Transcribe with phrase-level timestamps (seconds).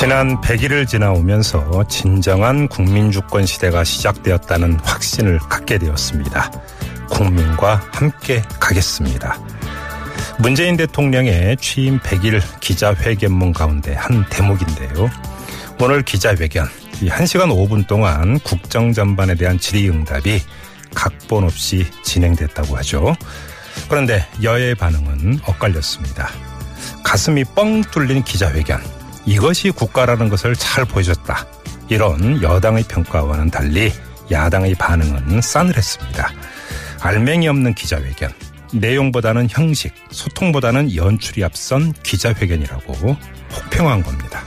[0.00, 6.50] 지난 100일을 지나오면서 진정한 국민주권 시대가 시작되었다는 확신을 갖게 되었습니다.
[7.10, 9.38] 국민과 함께 가겠습니다.
[10.38, 15.10] 문재인 대통령의 취임 100일 기자회견문 가운데 한 대목인데요.
[15.78, 16.66] 오늘 기자회견,
[17.02, 20.40] 이 1시간 5분 동안 국정 전반에 대한 질의응답이
[20.94, 23.14] 각본 없이 진행됐다고 하죠.
[23.90, 26.30] 그런데 여의 반응은 엇갈렸습니다.
[27.04, 28.99] 가슴이 뻥 뚫린 기자회견.
[29.26, 31.46] 이것이 국가라는 것을 잘 보여줬다.
[31.88, 33.92] 이런 여당의 평가와는 달리
[34.30, 36.32] 야당의 반응은 싸늘했습니다.
[37.00, 38.32] 알맹이 없는 기자회견.
[38.72, 43.16] 내용보다는 형식, 소통보다는 연출이 앞선 기자회견이라고
[43.52, 44.44] 혹평한 겁니다.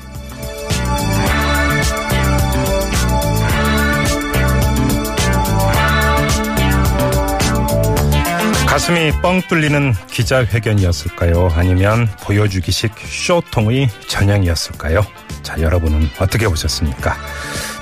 [8.73, 11.52] 가슴이 뻥 뚫리는 기자회견이었을까요?
[11.55, 15.05] 아니면 보여주기식 쇼통의 전형이었을까요?
[15.43, 17.16] 자, 여러분은 어떻게 보셨습니까?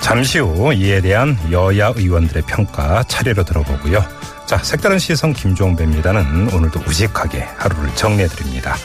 [0.01, 4.03] 잠시 후 이에 대한 여야 의원들의 평가 차례로 들어보고요.
[4.45, 8.75] 자, 색다른 시선 김종배입니다는 오늘도 우직하게 하루를 정리해드립니다.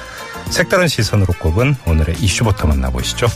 [0.48, 3.26] 색다른 시선으로 꼽은 오늘의 이슈부터 만나보시죠.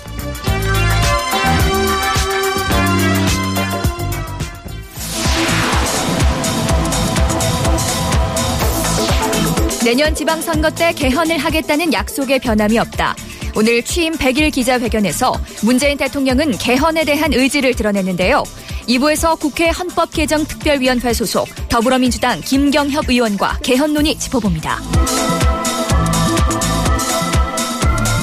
[9.91, 13.16] 내년 지방선거 때 개헌을 하겠다는 약속에 변함이 없다.
[13.56, 18.44] 오늘 취임 100일 기자회견에서 문재인 대통령은 개헌에 대한 의지를 드러냈는데요.
[18.86, 24.77] 2부에서 국회 헌법개정특별위원회 소속 더불어민주당 김경협 의원과 개헌 논의 짚어봅니다.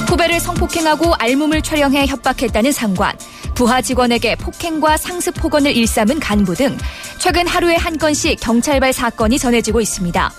[0.08, 3.14] 후배를 성폭행하고 알몸을 촬영해 협박했다는 상관,
[3.54, 6.78] 부하 직원에게 폭행과 상습 폭언을 일삼은 간부 등
[7.18, 10.32] 최근 하루에 한 건씩 경찰발 사건이 전해지고 있습니다.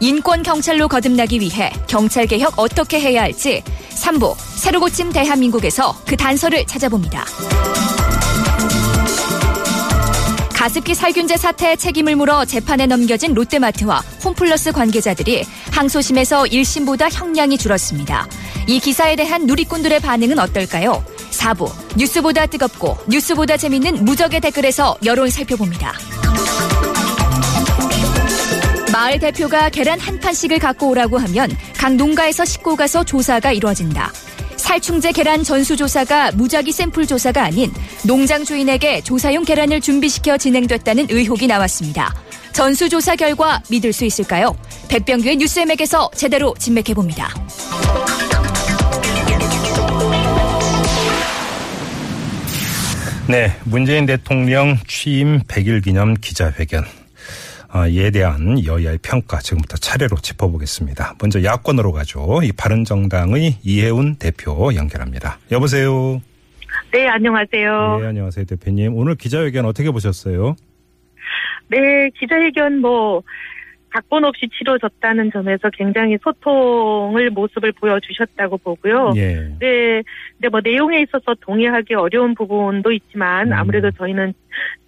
[0.00, 6.66] 인권 경찰로 거듭나기 위해 경찰 개혁 어떻게 해야 할지 3부 새로 고침 대한민국에서 그 단서를
[6.66, 7.24] 찾아봅니다.
[10.54, 18.26] 가습기 살균제 사태의 책임을 물어 재판에 넘겨진 롯데마트와 홈플러스 관계자들이 항소심에서 1심보다 형량이 줄었습니다.
[18.66, 21.04] 이 기사에 대한 누리꾼들의 반응은 어떨까요?
[21.30, 25.92] 4부 뉴스보다 뜨겁고 뉴스보다 재밌는 무적의 댓글에서 여론 살펴봅니다.
[28.96, 34.10] 마을 대표가 계란 한 판씩을 갖고 오라고 하면 각 농가에서 싣고 가서 조사가 이루어진다.
[34.56, 37.70] 살충제 계란 전수조사가 무작위 샘플 조사가 아닌
[38.06, 42.14] 농장 주인에게 조사용 계란을 준비시켜 진행됐다는 의혹이 나왔습니다.
[42.54, 44.56] 전수조사 결과 믿을 수 있을까요?
[44.88, 47.34] 백병규의 뉴스엠액에서 제대로 진맥해봅니다.
[53.28, 56.86] 네, 문재인 대통령 취임 100일 기념 기자회견.
[57.74, 61.14] 어, 이에 대한 여야의 평가 지금부터 차례로 짚어보겠습니다.
[61.20, 62.40] 먼저 야권으로 가죠.
[62.42, 65.38] 이 바른정당의 이해운 대표 연결합니다.
[65.50, 66.20] 여보세요.
[66.92, 67.98] 네, 안녕하세요.
[68.00, 68.94] 네, 안녕하세요, 대표님.
[68.94, 70.54] 오늘 기자회견 어떻게 보셨어요?
[71.68, 73.22] 네, 기자회견 뭐
[73.90, 79.12] 각본 없이 치러졌다는 점에서 굉장히 소통을 모습을 보여주셨다고 보고요.
[79.16, 79.54] 예.
[79.58, 80.02] 네,
[80.32, 83.52] 근데 뭐 내용에 있어서 동의하기 어려운 부분도 있지만 음.
[83.54, 84.34] 아무래도 저희는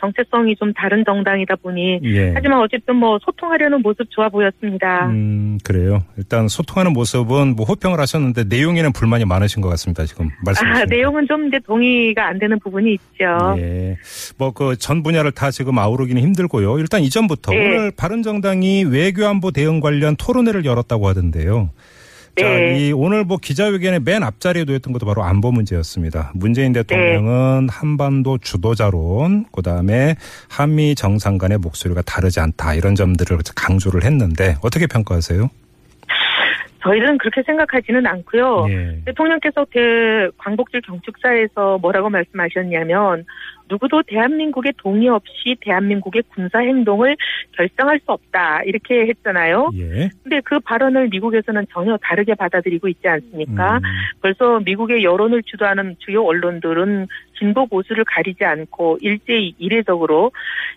[0.00, 2.32] 정체성이 좀 다른 정당이다 보니 예.
[2.34, 5.06] 하지만 어쨌든 뭐 소통하려는 모습 좋아 보였습니다.
[5.08, 6.02] 음, 그래요.
[6.16, 10.04] 일단 소통하는 모습은 뭐 호평을 하셨는데 내용에는 불만이 많으신 것 같습니다.
[10.06, 10.82] 지금 말씀하신.
[10.82, 13.24] 아, 내용은 좀 이제 동의가 안 되는 부분이 있죠.
[13.58, 13.96] 예.
[14.38, 16.78] 뭐 그 전 분야를 다 지금 아우르기는 힘들고요.
[16.78, 17.58] 일단 이전부터 네.
[17.58, 21.70] 오늘 바른정당이 외교안보 대응 관련 토론회를 열었다고 하던데요.
[22.38, 22.78] 자, 네.
[22.78, 26.32] 이 오늘 뭐 기자회견의 맨 앞자리에 놓였던 것도 바로 안보 문제였습니다.
[26.34, 30.16] 문재인 대통령은 한반도 주도자론, 그 다음에
[30.48, 35.48] 한미 정상 간의 목소리가 다르지 않다 이런 점들을 강조를 했는데 어떻게 평가하세요?
[36.82, 38.66] 저희는 그렇게 생각하지는 않고요.
[38.70, 39.02] 예.
[39.06, 43.24] 대통령께서 그 광복절 경축사에서 뭐라고 말씀하셨냐면
[43.70, 47.16] 누구도 대한민국의 동의 없이 대한민국의 군사 행동을
[47.52, 49.70] 결정할 수 없다 이렇게 했잖아요.
[49.76, 50.08] 예.
[50.22, 53.76] 근데 그 발언을 미국에서는 전혀 다르게 받아들이고 있지 않습니까?
[53.76, 53.82] 음,
[54.20, 57.06] 벌써 미국의 여론을 주도하는 주요 언론들은
[57.38, 60.32] 진보 보수를 가리지 않고 일제히 이례적으로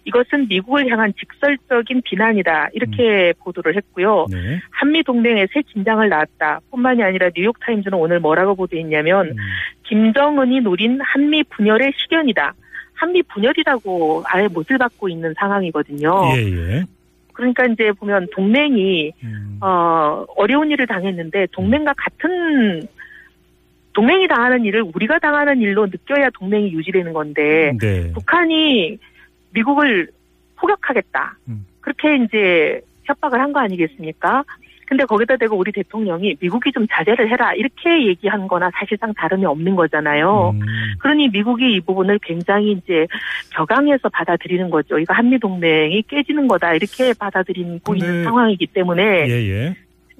[0.05, 4.27] 이것은 미국을 향한 직설적인 비난이다 이렇게 보도를 했고요.
[4.29, 4.59] 네.
[4.69, 6.59] 한미 동맹에 새 긴장을 낳았다.
[6.69, 9.35] 뿐만이 아니라 뉴욕 타임즈는 오늘 뭐라고 보도했냐면 음,
[9.83, 12.53] 김정은이 노린 한미 분열의 시견이다.
[13.01, 16.33] 한미 분열이라고 아예 못을 받고 있는 상황이거든요.
[16.35, 16.83] 예, 예.
[17.33, 19.57] 그러니까 이제 보면 동맹이 음.
[19.59, 22.87] 어, 어려운 일을 당했는데 동맹과 같은
[23.93, 28.11] 동맹이 당하는 일을 우리가 당하는 일로 느껴야 동맹이 유지되는 건데 네.
[28.13, 28.99] 북한이
[29.49, 30.09] 미국을
[30.57, 31.37] 포격하겠다.
[31.47, 31.65] 음.
[31.81, 34.43] 그렇게 이제 협박을 한 거 아니겠습니까?
[34.91, 39.77] 근데 거기다 대고 우리 대통령이 미국이 좀 자제를 해라 이렇게 얘기한 거나 사실상 다름이 없는
[39.77, 40.49] 거잖아요.
[40.53, 40.59] 음.
[40.99, 43.07] 그러니 미국이 이 부분을 굉장히 이제
[43.51, 44.99] 격앙해서 받아들이는 거죠.
[44.99, 49.75] 이거 한미 동맹이 깨지는 거다 이렇게 받아들이고 있는 상황이기 때문에 예, 예.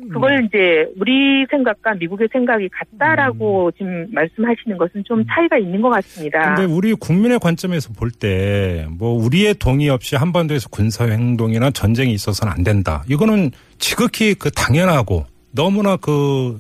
[0.10, 6.52] 그걸 이제 우리 생각과 미국의 생각이 같다라고 지금 말씀하시는 것은 좀 차이가 있는 것 같습니다.
[6.52, 6.56] 음.
[6.56, 12.54] 근데 우리 국민의 관점에서 볼 때 뭐 우리의 동의 없이 한반도에서 군사 행동이나 전쟁이 있어서는
[12.54, 13.04] 안 된다.
[13.10, 16.60] 이거는 지극히 그 당연하고 너무나 그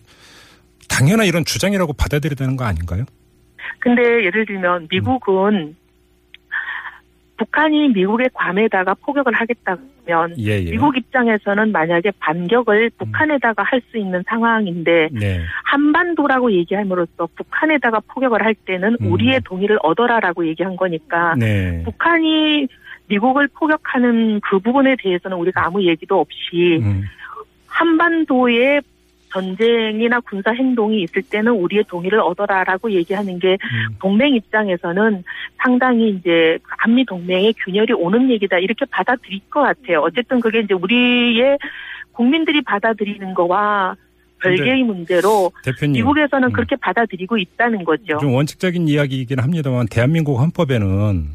[0.90, 3.06] 당연한 이런 주장이라고 받아들여야 되는 거 아닌가요?
[3.80, 5.76] 근데 예를 들면 미국은
[7.38, 9.76] 북한이 미국의 괌에다가 포격을 하겠다
[10.06, 10.72] 면 예, 예.
[10.72, 15.42] 미국 입장에서는 만약에 반격을 북한에다가 할 수 있는 상황인데 네.
[15.66, 19.12] 한반도라고 얘기함으로써 북한에다가 포격을 할 때는 음.
[19.12, 21.82] 우리의 동의를 얻어라라고 얘기한 거니까 네.
[21.84, 22.68] 북한이
[23.08, 27.04] 미국을 포격하는 그 부분에 대해서는 우리가 아무 얘기도 없이 음.
[27.68, 28.82] 한반도에
[29.32, 33.96] 전쟁이나 군사 행동이 있을 때는 우리의 동의를 얻어라라고 얘기하는 게 음.
[34.00, 35.24] 동맹 입장에서는
[35.58, 40.02] 상당히 이제 한미 동맹의 균열이 오는 얘기다 이렇게 받아들일 것 같아요.
[40.02, 41.58] 어쨌든 그게 이제 우리의
[42.12, 43.96] 국민들이 받아들이는 거와
[44.42, 45.94] 별개의 문제로 대표님.
[45.94, 46.52] 미국에서는 음.
[46.52, 48.18] 그렇게 받아들이고 있다는 거죠.
[48.20, 51.28] 좀 원칙적인 이야기이긴 합니다만 대한민국 헌법에는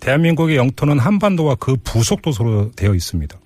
[0.00, 3.36] 대한민국의 영토는 한반도와 그 부속 도서로 되어 있습니다.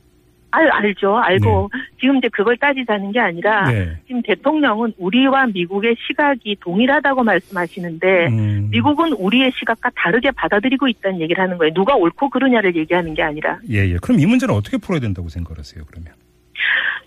[0.55, 1.17] 알, 알죠.
[1.17, 1.71] 알고
[2.01, 3.97] 지금 이제 그걸 따지자는 게 아니라 네.
[4.07, 8.69] 지금 대통령은 우리와 미국의 시각이 동일하다고 말씀하시는데 음.
[8.71, 11.75] 미국은 우리의 시각과 다르게 받아들이고 있다는 얘기를 하는 거예요.
[11.75, 13.59] 누가 옳고 그르냐를 얘기하는 게 아니라.
[13.69, 13.97] 예, 예.
[14.01, 16.13] 그럼 이 문제는 어떻게 풀어야 된다고 생각하세요, 그러면?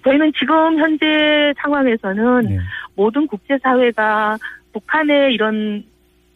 [0.04, 2.60] 저희는 지금 현재 상황에서는 네.
[2.96, 4.38] 모든 국제사회가
[4.74, 5.84] 북한의 이런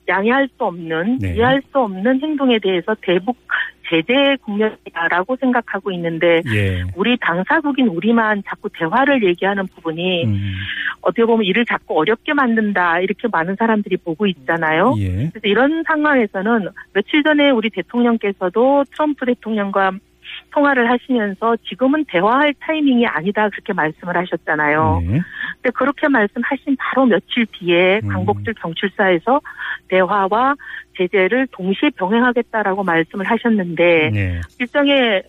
[0.08, 1.36] 양해할 수 없는, 네.
[1.36, 3.38] 이해할 수 없는 행동에 대해서 대북
[3.92, 6.84] 제재 국면이다라고 생각하고 있는데 예.
[6.96, 10.54] 우리 당사국인 우리만 자꾸 대화를 얘기하는 부분이 음.
[11.02, 14.96] 어떻게 보면 일을 자꾸 어렵게 만든다 이렇게 많은 사람들이 보고 있잖아요.
[15.00, 15.30] 예.
[15.30, 19.92] 그래서 이런 상황에서는 며칠 전에 우리 대통령께서도 트럼프 대통령과
[20.52, 25.02] 통화를 하시면서 지금은 대화할 타이밍이 아니다 그렇게 말씀을 하셨잖아요.
[25.02, 25.22] 네.
[25.62, 28.10] 근데 그렇게 말씀하신 바로 며칠 뒤에 음.
[28.10, 29.42] 광복절 경출사에서
[29.88, 30.56] 대화와
[30.98, 34.42] 제재를 동시에 병행하겠다라고 말씀을 하셨는데 네.
[34.60, 35.24] 일종의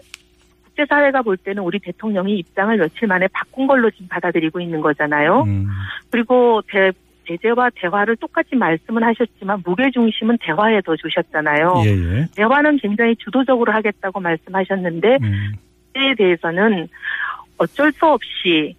[0.73, 5.43] 국제사회가 볼 때는 우리 대통령이 입장을 며칠 만에 바꾼 걸로 지금 받아들이고 있는 거잖아요.
[5.43, 5.69] 음.
[6.11, 6.93] 그리고 대,
[7.27, 11.83] 제재와 대화를 똑같이 말씀은 하셨지만 무게 중심은 대화에 더 주셨잖아요.
[11.85, 12.27] 예, 예.
[12.35, 15.53] 대화는 굉장히 주도적으로 하겠다고 말씀하셨는데 음.
[15.95, 16.89] 에 대해서는
[17.59, 18.75] 어쩔 수 없이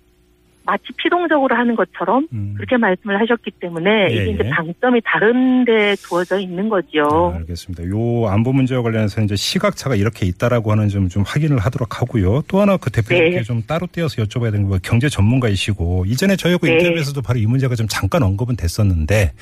[0.66, 2.54] 마치 피동적으로 하는 것처럼 음.
[2.56, 4.50] 그렇게 말씀을 하셨기 때문에 예, 이게 이제 예.
[4.50, 7.34] 방점이 다른 데 두어져 있는 거죠.
[7.34, 7.88] 아, 알겠습니다.
[7.90, 12.42] 요 안보 문제와 관련해서 이제 시각차가 이렇게 있다라고 하는 점 좀 확인을 하도록 하고요.
[12.48, 13.44] 또 하나 그 대표님께 네.
[13.44, 16.74] 좀 따로 떼어서 여쭤봐야 되는 거 경제 전문가이시고 이전에 저희하고 네.
[16.74, 19.34] 인터뷰에서도 바로 이 문제가 좀 잠깐 언급은 됐었는데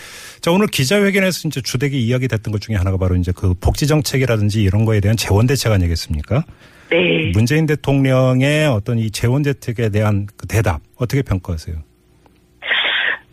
[0.41, 4.61] 자 오늘 기자회견에서 이제 주되게 이야기 됐던 것 중에 하나가 바로 이제 그 복지 정책이라든지
[4.61, 6.43] 이런 거에 대한 재원 대책 아니겠습니까?
[6.91, 7.31] 네.
[7.33, 11.77] 문재인 대통령의 어떤 이 재원 대책에 대한 그 대답 어떻게 평가하세요?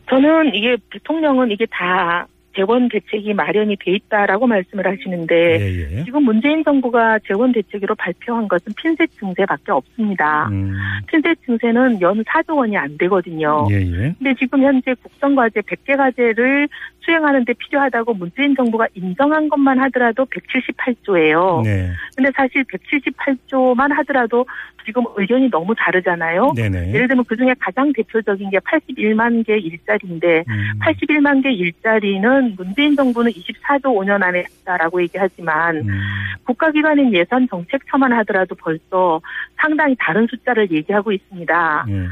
[0.09, 2.27] 저는 이게 대통령은 이게 다
[2.59, 6.05] 재원 대책이 마련이 돼 있다라고 말씀을 하시는데 예, 예.
[6.05, 10.49] 지금 문재인 정부가 재원 대책으로 발표한 것은 핀셋 증세밖에 없습니다.
[10.49, 10.73] 음,
[11.07, 13.69] 핀셋 증세는 연 4조 원이 안 되거든요.
[13.71, 14.15] 예, 예.
[14.19, 16.69] 근데 지금 현재 국정과제 100개 과제를
[17.09, 21.63] 수행하는 데 필요하다고 문재인 정부가 인정한 것만 하더라도 178조예요.
[21.65, 21.91] 네.
[22.15, 24.45] 근데 사실 178조만 하더라도
[24.85, 26.53] 지금 의견이 너무 다르잖아요.
[26.55, 26.93] 네네.
[26.93, 33.33] 예를 들면 그중에 가장 대표적인 게 81만 개 일자리인데 음, 81만 개 일자리는 문재인 정부는
[33.33, 36.01] 24조 5년 안에 했다라고 얘기하지만 음,
[36.45, 39.21] 국가기관인 예산 정책처만 하더라도 벌써
[39.57, 41.87] 상당히 다른 숫자를 얘기하고 있습니다.
[41.89, 42.07] 예.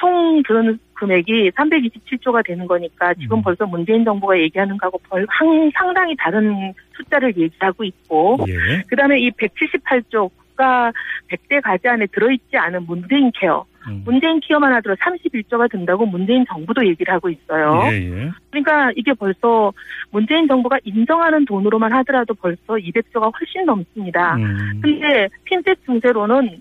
[0.00, 3.42] 총 드는 금액이 327조가 되는 거니까 지금 음.
[3.42, 8.82] 벌써 문재인 정부가 얘기하는 거하고 벌, 항, 상당히 다른 숫자를 얘기하고 있고 예.
[8.86, 10.92] 그다음에 이 178조 국가
[11.30, 14.02] 100대 과제 안에 들어있지 않은 문재인 케어 음.
[14.04, 17.80] 문재인 케어만 하더라도 31조가 된다고 문재인 정부도 얘기를 하고 있어요.
[17.90, 18.30] 예, 예.
[18.50, 19.72] 그러니까 이게 벌써
[20.10, 24.36] 문재인 정부가 인정하는 돈으로만 하더라도 벌써 200조가 훨씬 넘습니다.
[24.36, 26.60] 음, 근데 핀셋 증세로는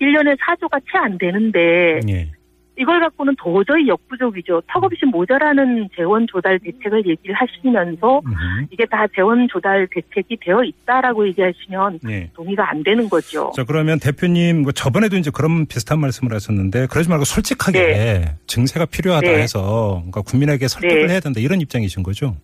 [0.00, 2.28] 1년에 4조가 채 안 되는데 예.
[2.78, 4.62] 이걸 갖고는 도저히 역부족이죠.
[4.68, 8.22] 턱없이 모자라는 재원 조달 대책을 얘기를 하시면서.
[8.70, 12.30] 이게 다 재원 조달 대책이 되어 있다라고 얘기하시면 네.
[12.34, 13.52] 동의가 안 되는 거죠.
[13.54, 19.26] 자 그러면 대표님 뭐 저번에도 이제 그런 비슷한 말씀을 하셨는데 그러지 말고 솔직하게 증세가 필요하다
[19.26, 19.42] 네.
[19.42, 21.12] 해서 그러니까 국민에게 설득을 네.
[21.12, 22.36] 해야 된다 이런 입장이신 거죠?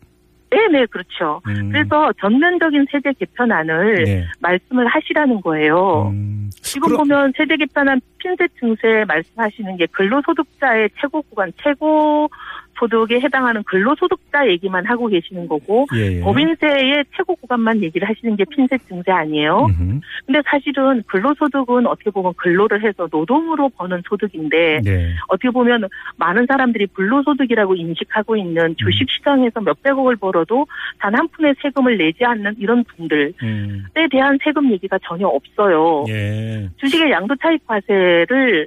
[0.50, 1.40] 네네 그렇죠.
[1.46, 1.70] 음.
[1.70, 4.26] 그래서 전면적인 세제 개편안을 네.
[4.40, 6.08] 말씀을 하시라는 거예요.
[6.12, 6.50] 음.
[6.60, 12.28] 지금 그럼- 보면 세제 개편안 핀셋 증세 말씀하시는 게 근로소득자의 최고 구간 최고
[12.80, 16.20] 소득에 해당하는 근로소득자 얘기만 하고 계시는 거고 예, 예.
[16.20, 19.66] 법인세의 최고 구간만 얘기를 하시는 게 핀셋 증세 아니에요.
[19.66, 20.00] 음흠.
[20.26, 25.14] 근데 사실은 근로소득은 어떻게 보면 근로를 해서 노동으로 버는 소득인데 네.
[25.28, 30.66] 어떻게 보면 많은 사람들이 불로소득이라고 인식하고 있는 주식시장에서 몇백억을 벌어도
[30.98, 33.84] 단 한 푼의 세금을 내지 않는 이런 분들에 음.
[34.10, 36.06] 대한 세금 얘기가 전혀 없어요.
[36.08, 36.66] 예.
[36.78, 38.66] 주식의 양도 차익 과세를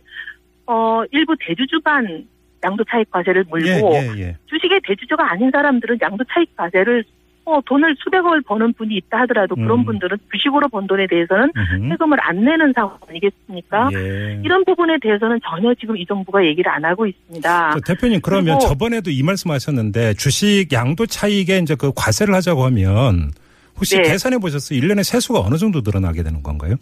[0.68, 2.28] 어 일부 대주주만
[2.64, 4.38] 양도 차익 과세를 물고 예, 예, 예.
[4.48, 7.04] 주식의 대주주가 아닌 사람들은 양도 차익 과세를
[7.46, 9.86] 어 돈을 수백억을 버는 분이 있다 하더라도 그런 음.
[9.86, 11.90] 분들은 주식으로 번 돈에 대해서는 음흠.
[11.90, 13.90] 세금을 안 내는 상황 아니겠습니까?
[13.94, 14.42] 예.
[14.46, 17.72] 이런 부분에 대해서는 전혀 지금 이 정부가 얘기를 안 하고 있습니다.
[17.74, 23.32] 저 대표님 그러면 저번에도 이 말씀하셨는데 주식 양도 차익에 이제 그 과세를 하자고 하면
[23.76, 24.04] 혹시 네.
[24.04, 24.80] 계산해 보셨어요?
[24.80, 26.76] 1년에 세수가 어느 정도 늘어나게 되는 건가요?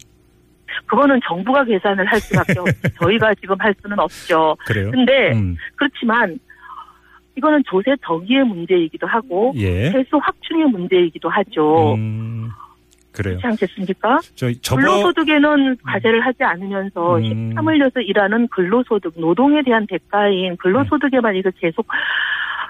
[0.86, 2.64] 그거는 정부가 계산을 할 수밖에 없죠.
[3.00, 4.56] 저희가 지금 할 수는 없죠.
[4.66, 4.90] 그래요?
[4.90, 5.56] 근데 음.
[5.76, 6.38] 그렇지만
[7.36, 9.90] 이거는 조세 저기의 문제이기도 하고 예.
[9.90, 11.94] 세수 확충의 문제이기도 하죠.
[11.94, 12.50] 음.
[13.12, 13.36] 그래요.
[13.36, 14.20] 그렇지 않겠습니까?
[14.34, 17.54] 저 근로소득에는 과세를 하지 않으면서 음.
[17.54, 21.86] 땀 흘려서 일하는 근로소득, 노동에 대한 대가인 근로소득에만 이거 계속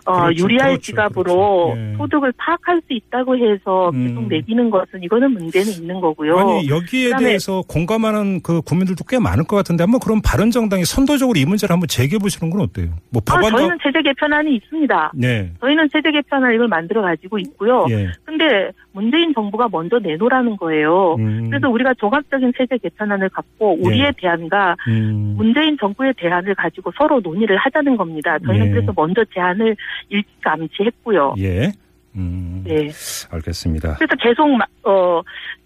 [0.07, 1.75] 어, 그렇죠, 유리할 그렇죠, 지갑으로 그렇죠.
[1.77, 1.97] 예.
[1.97, 4.29] 소득을 파악할 수 있다고 해서 계속 음.
[4.29, 6.39] 매기는 것은 이거는 문제는 있는 거고요.
[6.39, 11.45] 아니 여기에 대해서 공감하는 그 국민들도 꽤 많을 것 같은데 한번 그럼 바른정당이 선도적으로 이
[11.45, 12.89] 문제를 한번 제기해 보시는 건 어때요?
[13.11, 15.13] 뭐 아, 법안도 저희는 세제 개편안이 있습니다.
[15.15, 15.51] 네.
[15.61, 17.87] 저희는 세제 개편안 이걸 만들어 가지고 있고요.
[17.91, 18.11] 예.
[18.25, 21.17] 근데 문재인 정부가 먼저 내놓으라는 거예요.
[21.19, 21.49] 음.
[21.51, 24.13] 그래서 우리가 종합적인 세제 개편안을 갖고 우리의 예.
[24.17, 25.35] 대안과 음.
[25.37, 28.39] 문재인 정부의 대안을 가지고 서로 논의를 하자는 겁니다.
[28.45, 28.71] 저희는 예.
[28.71, 29.77] 그래서 먼저 제안을
[30.09, 31.35] 일찌감치 했고요.
[31.39, 31.73] 예.
[32.15, 32.63] 음.
[32.67, 32.91] 네.
[33.31, 33.95] 알겠습니다.
[33.97, 35.23] 그래서 계속 마- 어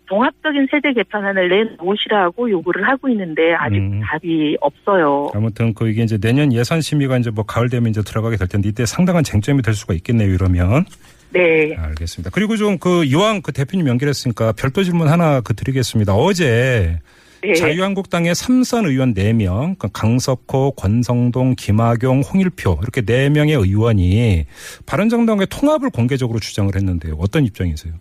[0.08, 4.00] 종합적인 세제 개편안을 내놓으시라고 요구를 하고 있는데 아직 음.
[4.02, 5.30] 답이 없어요.
[5.34, 8.68] 아무튼 그 이게 이제 내년 예산 심의가 이제 뭐 가을 되면 이제 들어가게 될 텐데
[8.68, 10.32] 이때 상당한 쟁점이 될 수가 있겠네요.
[10.32, 10.84] 이러면
[11.32, 11.74] 네.
[11.76, 12.30] 알겠습니다.
[12.32, 16.14] 그리고 좀 그 이왕 그 대표님 연결했으니까 별도 질문 하나 그 드리겠습니다.
[16.14, 17.00] 어제
[17.46, 17.54] 네.
[17.54, 24.46] 자유한국당의 삼선 의원 4명, 그 강석호, 권성동, 김학용, 홍일표 이렇게 4명의 의원이
[24.86, 27.14] 바른정당의 통합을 공개적으로 주장을 했는데요.
[27.18, 27.94] 어떤 입장이세요?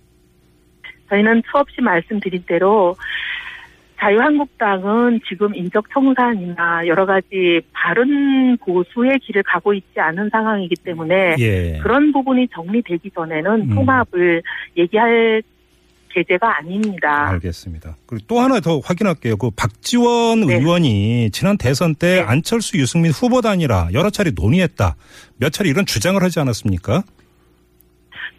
[1.10, 2.96] 저희는 수없이 말씀드린 대로
[4.00, 11.80] 자유한국당은 지금 인적 청산이나 여러 가지 바른 보수의 길을 가고 있지 않은 상황이기 때문에 예.
[11.82, 13.76] 그런 부분이 정리되기 전에는 음.
[13.76, 14.44] 통합을
[14.78, 15.42] 얘기할
[16.16, 17.28] 계제가 아닙니다.
[17.32, 17.98] 알겠습니다.
[18.08, 19.36] 그리고 또 하나 더 확인할게요.
[19.36, 20.56] 그 박지원 네.
[20.56, 22.22] 의원이 지난 대선 때 네.
[22.22, 24.96] 안철수, 유승민 후보 단이라 여러 차례 논의했다.
[25.38, 27.04] 몇 차례 이런 주장을 하지 않았습니까?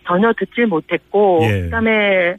[0.06, 1.62] 전혀 듣질 못했고 예.
[1.62, 2.36] 그다음에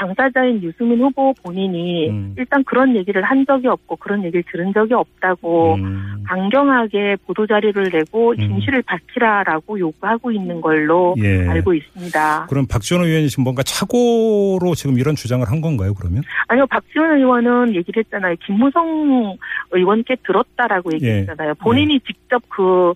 [0.00, 2.34] 당사자인 유승민 후보 본인이 음.
[2.38, 7.90] 일단 그런 얘기를 한 적이 없고 그런 얘기를 들은 적이 없다고 음, 강경하게 보도 자료를
[7.92, 8.36] 내고 음.
[8.36, 11.46] 진실을 밝히라라고 요구하고 있는 걸로 예.
[11.46, 12.46] 알고 있습니다.
[12.48, 15.92] 그럼 박지원 의원이 지금 뭔가 착오로 지금 이런 주장을 한 건가요?
[15.92, 16.22] 그러면?
[16.48, 18.36] 아니요, 박지원 의원은 얘기를 했잖아요.
[18.46, 19.36] 김무성
[19.70, 21.54] 의원께 들었다라고 얘기했잖아요.
[21.56, 22.94] 본인이 직접 그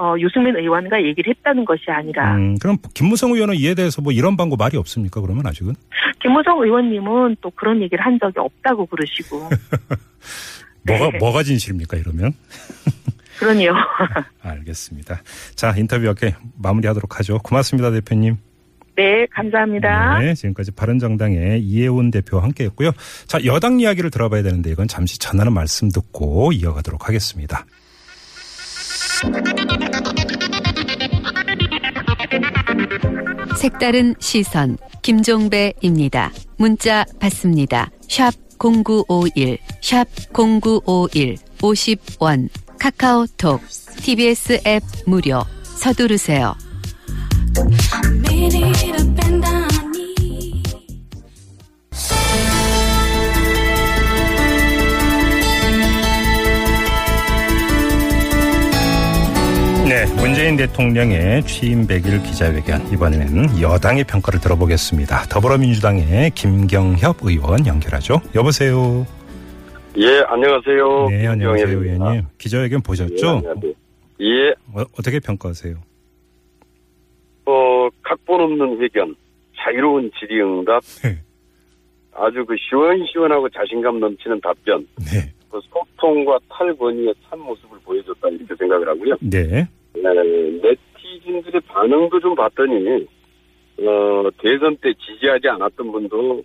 [0.00, 4.34] 어, 유승민 의원과 얘기를 했다는 것이 아니라 음, 그럼 김무성 의원은 이에 대해서 뭐 이런
[4.34, 5.20] 방법 말이 없습니까?
[5.20, 5.74] 그러면 아직은?
[6.22, 9.50] 김무성 의원님은 또 그런 얘기를 한 적이 없다고 그러시고
[10.88, 11.18] 뭐가 네.
[11.18, 11.98] 뭐가 진실입니까?
[11.98, 12.32] 이러면?
[13.38, 13.74] 그러니요.
[14.40, 15.20] 알겠습니다.
[15.54, 17.38] 자 인터뷰 이렇게 마무리하도록 하죠.
[17.40, 18.38] 고맙습니다, 대표님.
[18.96, 20.18] 네, 감사합니다.
[20.20, 22.92] 네, 지금까지 바른정당의 이혜훈 대표와 함께했고요.
[23.26, 27.66] 자 여당 이야기를 들어봐야 되는데 이건 잠시 전하는 말씀 듣고 이어가도록 하겠습니다.
[33.56, 36.32] 색다른 시선 김종배입니다.
[36.56, 37.90] 문자 받습니다.
[38.08, 43.60] 샵 0951, 샵 0951, 50원, 카카오톡,
[44.02, 46.54] TBS 앱 무료, 서두르세요.
[60.20, 65.22] 문재인 대통령의 취임 100일 기자회견 이번에는 여당의 평가를 들어보겠습니다.
[65.30, 68.20] 더불어민주당의 김경협 의원 연결하죠.
[68.34, 69.06] 여보세요.
[69.96, 71.08] 예, 안녕하세요.
[71.08, 71.68] 네, 안녕하세요.
[71.68, 72.24] 의원님.
[72.36, 73.28] 기자회견 예, 보셨죠?
[73.28, 73.72] 안녕하세요.
[74.20, 75.76] 예, 어, 어떻게 평가하세요?
[77.46, 79.16] 어, 각본 없는 회견,
[79.56, 81.18] 자유로운 질의응답, 네.
[82.12, 85.32] 아주 그 시원시원하고 자신감 넘치는 답변, 네.
[85.50, 89.16] 그 소통과 탈권위의 참 모습을 보여줬다 이렇게 생각을 하고요.
[89.22, 89.66] 네.
[89.94, 90.02] 네,
[90.62, 93.06] 네티즌들의 반응도 좀 봤더니
[93.80, 96.42] 어, 대선 때 지지하지 않았던 분도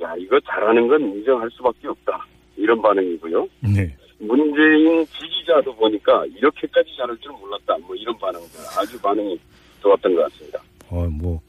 [0.00, 3.48] 야 이거 잘하는 건 인정할 수밖에 없다 이런 반응이고요.
[3.74, 3.96] 네.
[4.18, 9.38] 문재인 지지자도 보니까 이렇게까지 잘할 줄 몰랐다 뭐 이런 반응들 아주 반응이
[9.80, 10.60] 좋았던 것 같습니다.
[10.88, 11.40] 어, 뭐,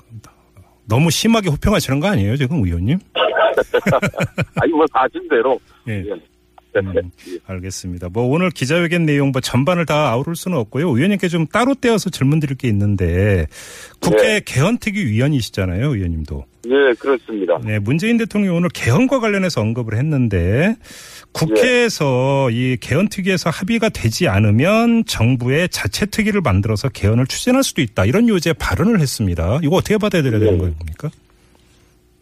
[0.87, 2.97] 너무 심하게 호평하시는 거 아니에요, 지금 의원님?
[4.61, 6.03] 아니 뭐 사실대로 예.
[6.05, 6.32] 예.
[6.75, 7.11] 음,
[7.45, 8.09] 알겠습니다.
[8.09, 10.89] 뭐 오늘 기자회견 내용 뭐 전반을 다 아우를 수는 없고요.
[10.89, 13.47] 의원님께 좀 따로 떼어서 질문 드릴 게 있는데
[13.99, 14.41] 국회 네.
[14.43, 16.45] 개헌특위 위원이시잖아요, 의원님도.
[16.65, 17.59] 예 그렇습니다.
[17.63, 20.75] 네, 문재인 대통령이 오늘 개헌과 관련해서 언급을 했는데
[21.33, 28.05] 국회에서 이 개헌특위에서 합의가 되지 않으면 정부의 자체특위를 만들어서 개헌을 추진할 수도 있다.
[28.05, 29.59] 이런 요지의 발언을 했습니다.
[29.61, 30.59] 이거 어떻게 받아들여야 되는 네.
[30.59, 31.09] 겁니까?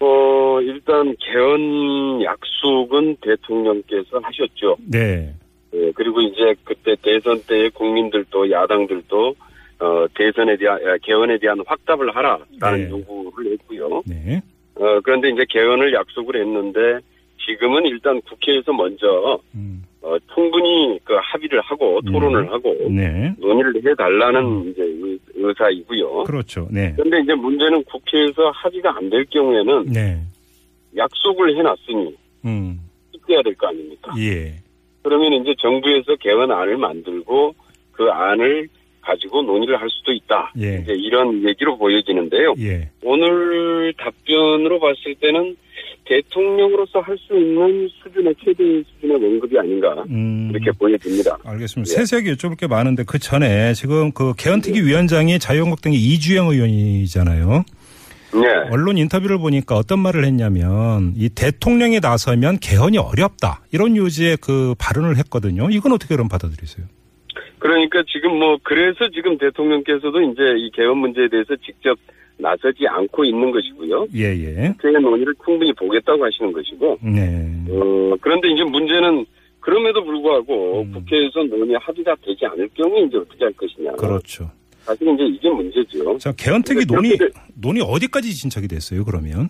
[0.02, 4.78] 어 일단 개헌 약속은 대통령께서 하셨죠.
[4.88, 5.34] 네.
[5.74, 9.36] 예, 그리고 이제 그때 대선 때 국민들도 야당들도
[9.80, 12.90] 어, 대선에 대한 아, 개헌에 대한 확답을 하라라는 네.
[12.90, 14.04] 요구를 했고요.
[14.06, 14.42] 네.
[14.76, 17.00] 어, 그런데 이제 개헌을 약속을 했는데
[17.46, 22.12] 지금은 일단 국회에서 먼저 음, 어, 충분히 그 합의를 하고 음.
[22.12, 23.34] 토론을 하고 네.
[23.38, 26.24] 논의를 해달라는 이제 의- 의사이고요.
[26.24, 26.68] 그렇죠.
[26.72, 26.94] 네.
[26.96, 30.20] 그런데 이제 문제는 국회에서 합의가 안 될 경우에는 네.
[30.98, 32.16] 약속을 해놨으니
[32.46, 32.80] 음,
[33.12, 34.12] 지켜야 될 거 아닙니까?
[34.18, 34.56] 예.
[35.04, 37.54] 그러면 이제 정부에서 개헌안을 만들고
[37.92, 38.68] 그 안을
[39.02, 40.52] 가지고 논의를 할 수도 있다.
[40.60, 40.80] 예.
[40.82, 42.54] 이제 이런 얘기로 보여지는데요.
[42.60, 42.90] 예.
[43.04, 45.56] 오늘 답변으로 봤을 때는
[46.12, 50.50] 대통령으로서 할 수 있는 수준의 최대 수준의 언급이 아닌가 음.
[50.52, 51.38] 이렇게 보여집니다.
[51.46, 51.92] 알겠습니다.
[51.92, 51.96] 예.
[51.96, 57.64] 세세하게 여쭤볼 게 많은데 그 전에 지금 그 개헌특위 위원장이 자유한국당의 이주영 의원이잖아요.
[58.34, 58.48] 네.
[58.72, 65.18] 언론 인터뷰를 보니까 어떤 말을 했냐면 이 대통령이 나서면 개헌이 어렵다 이런 요지의 그 발언을
[65.18, 65.70] 했거든요.
[65.70, 66.88] 이건 어떻게 그럼 받아들이세요?
[67.60, 71.98] 그러니까 지금 뭐 그래서 지금 대통령께서도 이제 이 개헌 문제에 대해서 직접
[72.42, 74.08] 나서지 않고 있는 것이고요.
[74.16, 74.74] 예 예.
[74.82, 77.48] 국회 논의를 충분히 보겠다고 하시는 것이고 네.
[77.70, 79.26] 어, 그런데 이제 문제는
[79.60, 80.92] 그럼에도 불구하고 음.
[80.92, 83.92] 국회에서 논의 합의가 되지 않을 경우에 이제 어떻게 할 것이냐.
[83.94, 84.50] 그렇죠.
[84.80, 86.18] 사실 이제 이게 문제죠.
[86.18, 89.06] 자 개헌특위 논의 그렇게 논의 어디까지 진척이 됐어요?
[89.06, 89.50] 그러면?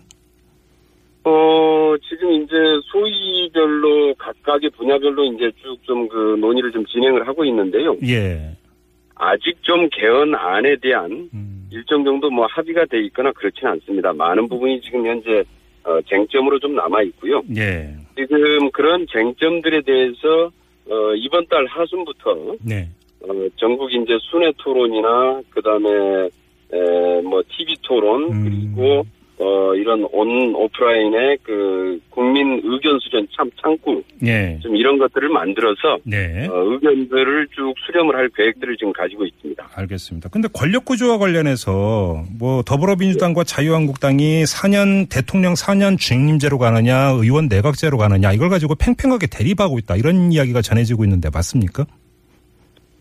[1.24, 2.52] 어, 지금 이제
[2.92, 7.96] 소위별로 각각의 분야별로 이제 쭉 좀 그 논의를 좀 진행을 하고 있는데요.
[8.04, 8.56] 예.
[9.14, 11.51] 아직 좀 개헌안에 대한 음.
[11.72, 14.12] 일정 정도 뭐 합의가 돼 있거나 그렇지는 않습니다.
[14.12, 15.42] 많은 부분이 지금 현재
[15.84, 17.42] 어, 쟁점으로 좀 남아 있고요.
[17.56, 17.94] 예.
[18.14, 20.50] 지금 그런 쟁점들에 대해서
[20.88, 22.88] 어, 이번 달 하순부터 네.
[23.22, 26.28] 어, 전국 이제 순회 토론이나 그다음에
[26.72, 28.44] 에, 뭐 TV 토론 음.
[28.44, 29.04] 그리고
[29.42, 34.58] 어, 이런 온 오프라인의 그 국민 의견 수렴 참 창구 예.
[34.62, 36.46] 좀 이런 것들을 만들어서 네.
[36.46, 39.68] 어, 의견들을 쭉 수렴을 할 계획들을 지금 가지고 있습니다.
[39.74, 40.28] 알겠습니다.
[40.28, 48.32] 근데 권력 구조와 관련해서 뭐 더불어민주당과 자유한국당이 4년 대통령 4년 중임제로 가느냐 의원 내각제로 가느냐
[48.32, 51.84] 이걸 가지고 팽팽하게 대립하고 있다 이런 이야기가 전해지고 있는데 맞습니까?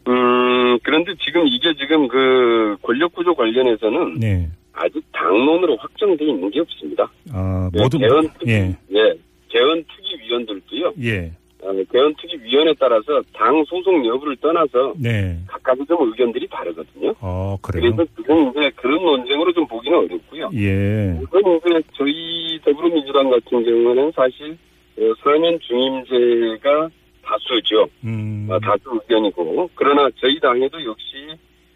[0.07, 4.49] 음 그런데 지금 이게 지금 그 권력 구조 관련해서는 네.
[4.73, 7.09] 아직 당론으로 확정돼 있는 게 없습니다.
[7.31, 8.77] 아 네, 모두 개헌 특위, 예.
[8.93, 9.13] 예,
[9.49, 10.93] 개헌 특위 위원들도요.
[11.03, 11.31] 예.
[11.61, 15.37] 어, 개헌 특위 위원에 따라서 당 소속 여부를 떠나서 네.
[15.47, 17.13] 각각의 좀 의견들이 다르거든요.
[17.19, 17.93] 어 그래요.
[17.95, 20.49] 그래서 지금 이제 그런 논쟁으로 좀 보기는 어렵고요.
[20.55, 21.17] 예.
[21.21, 24.57] 우선 이제 저희 더불어민주당 같은 경우는 사실
[24.97, 26.89] 어, 4년 중임제가
[27.23, 27.87] 다수죠.
[28.03, 28.47] 음.
[28.49, 31.27] 어, 다수 의견이고 그러나 저희 당에도 역시